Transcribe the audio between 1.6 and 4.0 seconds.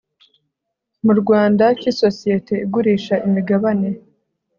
cy isosiyete igurisha imigabane